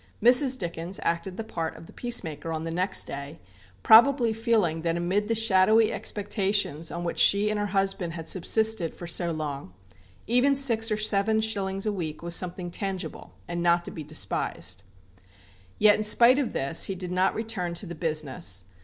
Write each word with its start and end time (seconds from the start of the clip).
Mrs. 0.19 0.57
Dickens 0.57 0.99
acted 1.03 1.37
the 1.37 1.43
part 1.43 1.75
of 1.77 1.85
the 1.85 1.93
peacemaker 1.93 2.51
on 2.51 2.63
the 2.63 2.71
next 2.71 3.03
day, 3.03 3.39
probably 3.83 4.33
feeling 4.33 4.81
that 4.81 4.97
amid 4.97 5.27
the 5.27 5.35
shadowy 5.35 5.91
expectations 5.93 6.89
on 6.89 7.03
which 7.03 7.19
she 7.19 7.51
and 7.51 7.59
her 7.59 7.67
husband 7.67 8.13
had 8.13 8.27
subsisted 8.27 8.95
for 8.95 9.05
so 9.05 9.29
long, 9.29 9.75
even 10.25 10.55
six 10.55 10.89
or 10.89 10.97
seven 10.97 11.39
shillings 11.39 11.85
a 11.85 11.93
week 11.93 12.23
was 12.23 12.33
something 12.35 12.71
tangible, 12.71 13.33
and 13.47 13.61
not 13.61 13.85
to 13.85 13.91
be 13.91 14.03
despised. 14.03 14.81
Yet 15.77 15.97
in 15.97 16.03
spite 16.03 16.39
of 16.39 16.51
this, 16.53 16.85
he 16.85 16.95
did 16.95 17.11
not 17.11 17.35
return 17.35 17.75
to 17.75 17.85
the 17.85 17.93
business. 17.93 18.65